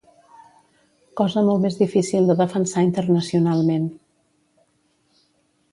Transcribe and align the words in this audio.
Cosa 1.21 1.43
molt 1.49 1.61
més 1.65 1.77
difícil 1.81 2.31
de 2.31 2.37
defensar 2.41 2.85
internacionalment. 2.87 3.87